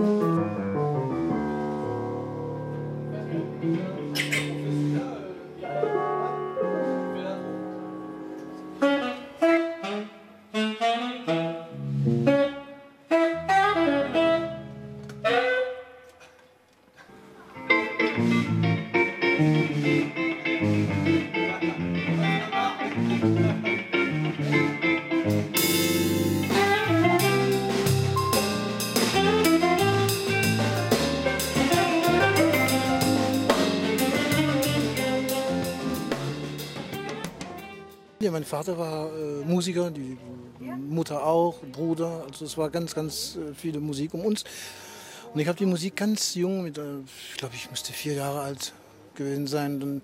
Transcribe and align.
Thank 0.00 0.22
mm 0.22 0.24
-hmm. 23.22 23.38
you. 23.38 23.39
Mein 38.28 38.44
Vater 38.44 38.76
war 38.76 39.10
äh, 39.16 39.44
Musiker, 39.46 39.90
die 39.90 40.18
Mutter 40.58 41.24
auch, 41.24 41.62
Bruder. 41.72 42.26
Also 42.28 42.44
es 42.44 42.58
war 42.58 42.68
ganz, 42.68 42.94
ganz 42.94 43.36
äh, 43.36 43.54
viele 43.54 43.80
Musik 43.80 44.12
um 44.12 44.26
uns. 44.26 44.44
Und 45.32 45.40
ich 45.40 45.48
habe 45.48 45.56
die 45.56 45.64
Musik 45.64 45.96
ganz 45.96 46.34
jung, 46.34 46.62
mit, 46.64 46.76
äh, 46.76 46.98
ich 47.30 47.38
glaube, 47.38 47.54
ich 47.54 47.70
müsste 47.70 47.94
vier 47.94 48.14
Jahre 48.14 48.42
alt 48.42 48.74
gewesen 49.14 49.46
sein. 49.46 49.80
Dann 49.80 50.02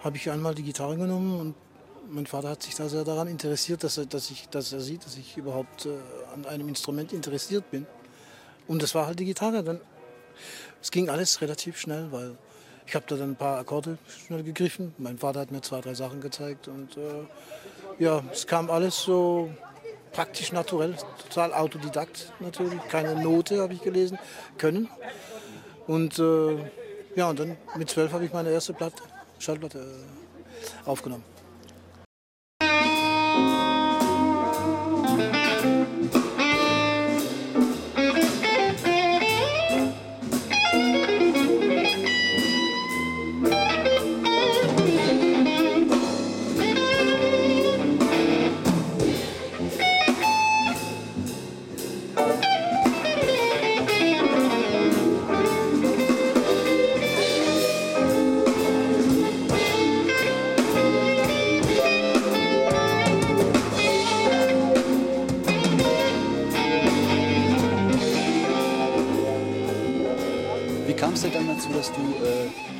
habe 0.00 0.16
ich 0.16 0.30
einmal 0.30 0.54
die 0.54 0.62
Gitarre 0.62 0.96
genommen 0.96 1.38
und 1.40 1.54
mein 2.08 2.26
Vater 2.26 2.48
hat 2.48 2.62
sich 2.62 2.74
da 2.74 2.88
sehr 2.88 3.04
daran 3.04 3.28
interessiert, 3.28 3.84
dass 3.84 3.98
er, 3.98 4.06
dass 4.06 4.30
ich, 4.30 4.48
dass 4.48 4.72
er 4.72 4.80
sieht, 4.80 5.04
dass 5.04 5.18
ich 5.18 5.36
überhaupt 5.36 5.84
äh, 5.84 5.90
an 6.32 6.46
einem 6.46 6.68
Instrument 6.68 7.12
interessiert 7.12 7.70
bin. 7.70 7.86
Und 8.66 8.82
das 8.82 8.94
war 8.94 9.06
halt 9.06 9.18
die 9.18 9.26
Gitarre. 9.26 9.62
Dann, 9.62 9.78
es 10.80 10.90
ging 10.90 11.10
alles 11.10 11.42
relativ 11.42 11.78
schnell, 11.78 12.10
weil 12.12 12.38
ich 12.86 12.94
habe 12.94 13.04
da 13.08 13.16
dann 13.16 13.32
ein 13.32 13.36
paar 13.36 13.58
Akkorde 13.58 13.98
schnell 14.26 14.42
gegriffen. 14.42 14.94
Mein 14.98 15.18
Vater 15.18 15.40
hat 15.40 15.50
mir 15.50 15.62
zwei, 15.62 15.80
drei 15.80 15.94
Sachen 15.94 16.20
gezeigt 16.20 16.68
und 16.68 16.96
äh, 16.96 17.24
ja, 17.98 18.22
es 18.32 18.46
kam 18.46 18.70
alles 18.70 19.00
so 19.02 19.50
praktisch 20.12 20.52
naturell, 20.52 20.94
total 21.28 21.54
autodidakt 21.54 22.32
natürlich. 22.40 22.80
Keine 22.88 23.20
Note 23.22 23.60
habe 23.60 23.74
ich 23.74 23.82
gelesen 23.82 24.18
können. 24.58 24.88
Und 25.86 26.18
äh, 26.18 26.56
ja, 27.14 27.28
und 27.28 27.38
dann 27.38 27.56
mit 27.76 27.90
zwölf 27.90 28.12
habe 28.12 28.24
ich 28.24 28.32
meine 28.32 28.50
erste 28.50 28.72
Platte, 28.72 29.02
Schallplatte 29.38 29.78
äh, 29.78 30.88
aufgenommen. 30.88 31.24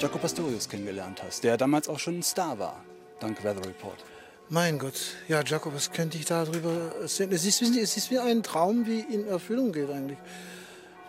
Jaco 0.00 0.16
Pastorius 0.16 0.66
kennengelernt 0.66 1.22
hast, 1.22 1.44
der 1.44 1.58
damals 1.58 1.86
auch 1.86 1.98
schon 1.98 2.20
ein 2.20 2.22
Star 2.22 2.58
war, 2.58 2.82
dank 3.20 3.44
Weather 3.44 3.62
Report? 3.66 4.02
Mein 4.48 4.78
Gott, 4.78 4.98
ja, 5.28 5.42
Jaco, 5.44 5.74
was 5.74 5.92
könnte 5.92 6.16
ich 6.16 6.24
darüber 6.24 6.94
erzählen? 7.02 7.30
Es 7.32 7.44
ist, 7.44 7.60
es 7.60 7.96
ist 7.98 8.10
wie 8.10 8.18
ein 8.18 8.42
Traum, 8.42 8.86
wie 8.86 9.00
in 9.00 9.28
Erfüllung 9.28 9.72
geht 9.72 9.90
eigentlich. 9.90 10.16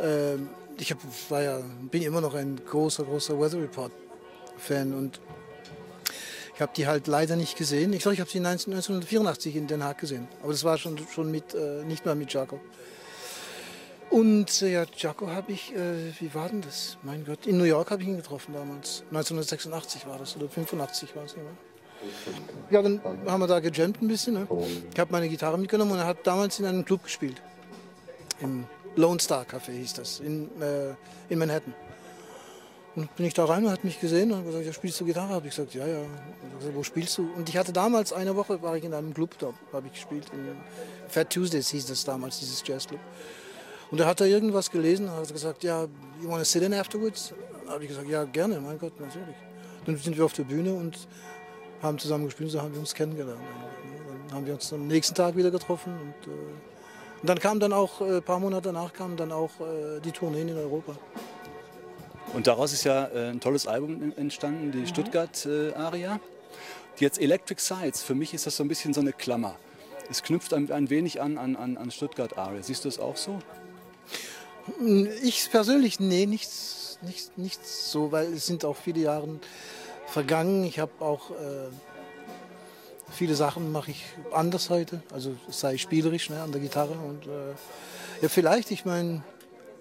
Ähm, 0.00 0.50
ich 0.78 0.92
hab, 0.92 0.98
war 1.30 1.42
ja, 1.42 1.60
bin 1.90 2.02
immer 2.02 2.20
noch 2.20 2.34
ein 2.34 2.60
großer, 2.64 3.02
großer 3.02 3.40
Weather 3.40 3.60
Report-Fan 3.60 4.94
und 4.94 5.20
ich 6.54 6.62
habe 6.62 6.70
die 6.76 6.86
halt 6.86 7.08
leider 7.08 7.34
nicht 7.34 7.56
gesehen. 7.56 7.92
Ich 7.92 8.02
glaube, 8.02 8.14
ich 8.14 8.20
habe 8.20 8.30
sie 8.30 8.38
1984 8.38 9.56
in 9.56 9.66
Den 9.66 9.82
Haag 9.82 9.98
gesehen. 9.98 10.28
Aber 10.44 10.52
das 10.52 10.62
war 10.62 10.78
schon, 10.78 10.96
schon 11.12 11.32
mit, 11.32 11.54
äh, 11.54 11.82
nicht 11.82 12.04
mehr 12.04 12.14
mit 12.14 12.32
Jaco. 12.32 12.60
Und 14.16 14.62
äh, 14.62 14.72
ja, 14.72 14.86
Jaco 14.96 15.28
habe 15.28 15.52
ich, 15.52 15.74
äh, 15.74 16.10
wie 16.20 16.32
war 16.32 16.48
denn 16.48 16.62
das? 16.62 16.96
Mein 17.02 17.26
Gott, 17.26 17.46
in 17.46 17.58
New 17.58 17.64
York 17.64 17.90
habe 17.90 18.00
ich 18.00 18.08
ihn 18.08 18.16
getroffen 18.16 18.54
damals. 18.54 19.02
1986 19.10 20.06
war 20.06 20.16
das 20.18 20.34
oder 20.38 20.48
85 20.48 21.14
war 21.14 21.24
es. 21.24 21.34
Ja. 21.34 21.42
ja, 22.70 22.80
dann 22.80 22.98
haben 23.26 23.40
wir 23.40 23.46
da 23.46 23.60
gejammt 23.60 24.00
ein 24.00 24.08
bisschen. 24.08 24.32
Ne? 24.32 24.48
Ich 24.90 24.98
habe 24.98 25.12
meine 25.12 25.28
Gitarre 25.28 25.58
mitgenommen 25.58 25.90
und 25.90 25.98
er 25.98 26.06
hat 26.06 26.26
damals 26.26 26.58
in 26.58 26.64
einem 26.64 26.82
Club 26.82 27.04
gespielt. 27.04 27.42
Im 28.40 28.64
Lone 28.94 29.20
Star 29.20 29.44
Café 29.44 29.72
hieß 29.72 29.92
das, 29.92 30.20
in, 30.20 30.48
äh, 30.62 30.94
in 31.28 31.38
Manhattan. 31.38 31.74
Und 32.94 33.14
bin 33.16 33.26
ich 33.26 33.34
da 33.34 33.44
rein 33.44 33.66
und 33.66 33.70
hat 33.70 33.84
mich 33.84 34.00
gesehen 34.00 34.32
und 34.32 34.46
gesagt, 34.46 34.64
ja, 34.64 34.72
spielst 34.72 34.98
du 34.98 35.04
Gitarre? 35.04 35.34
Habe 35.34 35.46
ich 35.48 35.54
gesagt, 35.54 35.74
ja, 35.74 35.86
ja. 35.86 36.00
Gesagt, 36.58 36.74
wo 36.74 36.82
spielst 36.82 37.18
du? 37.18 37.28
Und 37.36 37.50
ich 37.50 37.58
hatte 37.58 37.74
damals, 37.74 38.14
eine 38.14 38.34
Woche 38.34 38.62
war 38.62 38.78
ich 38.78 38.84
in 38.84 38.94
einem 38.94 39.12
Club, 39.12 39.36
da 39.38 39.52
habe 39.74 39.88
ich 39.88 39.92
gespielt. 39.92 40.24
In 40.32 40.56
Fat 41.06 41.28
Tuesdays 41.28 41.68
hieß 41.68 41.84
das 41.84 42.02
damals, 42.02 42.38
dieses 42.38 42.66
Jazzclub. 42.66 43.00
Und 43.90 43.98
da 43.98 44.06
hat 44.06 44.20
er 44.20 44.26
irgendwas 44.26 44.70
gelesen 44.70 45.08
und 45.08 45.14
hat 45.14 45.32
gesagt, 45.32 45.62
ja, 45.62 45.86
you 46.20 46.28
want 46.28 46.38
to 46.38 46.44
sit 46.44 46.62
in 46.62 46.74
afterwards? 46.74 47.32
Da 47.64 47.72
habe 47.72 47.84
ich 47.84 47.88
gesagt, 47.88 48.08
ja, 48.08 48.24
gerne, 48.24 48.60
mein 48.60 48.78
Gott, 48.78 48.98
natürlich. 49.00 49.36
Dann 49.84 49.96
sind 49.96 50.16
wir 50.16 50.24
auf 50.24 50.32
der 50.32 50.44
Bühne 50.44 50.74
und 50.74 50.96
haben 51.82 51.98
zusammen 51.98 52.24
gespielt, 52.24 52.50
so 52.50 52.60
haben 52.60 52.72
wir 52.72 52.80
uns 52.80 52.94
kennengelernt. 52.94 53.40
Dann 54.28 54.36
haben 54.36 54.46
wir 54.46 54.54
uns 54.54 54.72
am 54.72 54.86
nächsten 54.86 55.14
Tag 55.14 55.36
wieder 55.36 55.50
getroffen 55.50 55.92
und, 55.92 56.32
äh, 56.32 56.36
und 57.22 57.28
dann 57.28 57.38
kam 57.38 57.60
dann 57.60 57.72
auch, 57.72 58.00
ein 58.00 58.18
äh, 58.18 58.20
paar 58.20 58.40
Monate 58.40 58.72
danach 58.72 58.92
kamen 58.92 59.16
dann 59.16 59.32
auch 59.32 59.50
äh, 59.60 60.00
die 60.00 60.12
Tourneen 60.12 60.48
in 60.48 60.56
Europa. 60.56 60.96
Und 62.34 62.46
daraus 62.46 62.72
ist 62.72 62.84
ja 62.84 63.06
äh, 63.06 63.30
ein 63.30 63.40
tolles 63.40 63.66
Album 63.66 64.12
entstanden, 64.16 64.72
die 64.72 64.78
mhm. 64.78 64.86
Stuttgart-Aria. 64.86 66.20
Die 66.98 67.04
jetzt 67.04 67.20
Electric 67.20 67.60
Sides, 67.60 68.02
für 68.02 68.14
mich 68.14 68.34
ist 68.34 68.46
das 68.46 68.56
so 68.56 68.64
ein 68.64 68.68
bisschen 68.68 68.94
so 68.94 69.00
eine 69.00 69.12
Klammer. 69.12 69.56
Es 70.10 70.22
knüpft 70.22 70.54
ein, 70.54 70.70
ein 70.70 70.90
wenig 70.90 71.20
an, 71.20 71.38
an, 71.38 71.76
an 71.76 71.90
Stuttgart-Aria. 71.90 72.62
Siehst 72.62 72.84
du 72.84 72.88
das 72.88 72.98
auch 72.98 73.16
so? 73.16 73.38
Ich 75.22 75.50
persönlich, 75.50 76.00
nee, 76.00 76.26
nichts, 76.26 76.98
nichts, 77.02 77.30
nichts 77.36 77.90
so, 77.90 78.12
weil 78.12 78.32
es 78.32 78.46
sind 78.46 78.64
auch 78.64 78.76
viele 78.76 79.00
Jahre 79.00 79.28
vergangen. 80.06 80.64
Ich 80.64 80.78
habe 80.78 80.92
auch 81.00 81.30
äh, 81.30 81.68
viele 83.10 83.34
Sachen 83.34 83.70
mache 83.72 83.92
ich 83.92 84.04
anders 84.32 84.70
heute, 84.70 85.02
also 85.12 85.36
sei 85.48 85.78
spielerisch 85.78 86.30
ne, 86.30 86.42
an 86.42 86.52
der 86.52 86.60
Gitarre 86.60 86.92
und 86.92 87.26
äh, 87.26 87.54
ja 88.22 88.28
vielleicht, 88.28 88.70
ich 88.70 88.84
meine, 88.84 89.22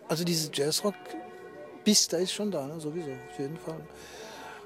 also 0.08 0.24
diese 0.24 0.50
Jazzrock 0.54 0.96
bis 1.84 2.08
da 2.08 2.18
ist 2.18 2.34
schon 2.34 2.52
da, 2.52 2.66
ne, 2.66 2.80
sowieso 2.80 3.12
auf 3.12 3.40
jeden 3.40 3.58
Fall. 3.58 3.80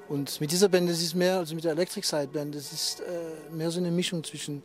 Und 0.08 0.40
mit 0.40 0.50
dieser 0.50 0.68
Band, 0.68 0.90
das 0.90 1.00
ist 1.00 1.14
mehr, 1.14 1.36
also 1.36 1.54
mit 1.54 1.64
der 1.64 1.72
Electric 1.72 2.04
Side 2.04 2.28
Band, 2.28 2.54
das 2.54 2.72
ist 2.72 3.00
äh, 3.00 3.54
mehr 3.54 3.70
so 3.70 3.78
eine 3.78 3.90
Mischung 3.90 4.24
zwischen 4.24 4.62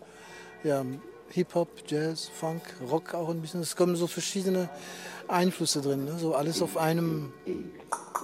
ja, 0.64 0.84
Hip-Hop, 1.30 1.70
Jazz, 1.88 2.30
Funk, 2.34 2.62
Rock 2.90 3.14
auch 3.14 3.30
ein 3.30 3.42
bisschen. 3.42 3.62
Es 3.62 3.76
kommen 3.76 3.96
so 3.96 4.08
verschiedene 4.08 4.70
Einflüsse 5.28 5.82
drin, 5.82 6.06
ne? 6.06 6.18
so 6.20 6.36
alles 6.36 6.62
auf 6.62 6.78
einem. 6.78 7.34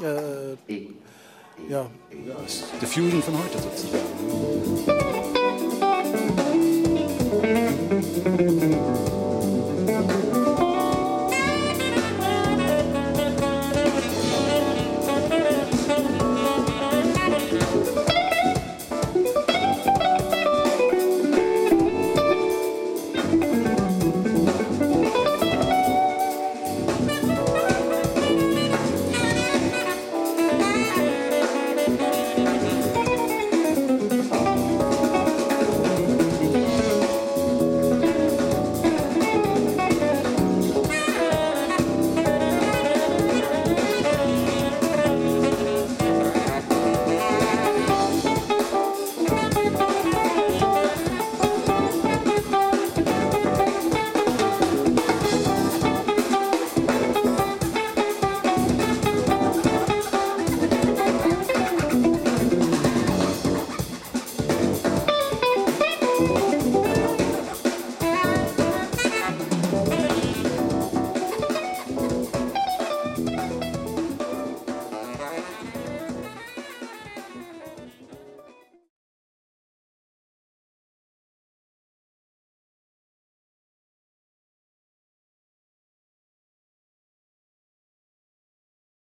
Äh, 0.01 0.55
ja. 1.69 1.89
Die 2.81 2.85
Fusion 2.85 3.21
von 3.21 3.37
heute 3.37 3.59
sozusagen. 3.59 4.01